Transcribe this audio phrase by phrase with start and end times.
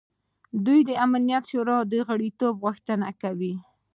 [0.65, 3.53] دوی د امنیت شورا د غړیتوب غوښتنه کوي.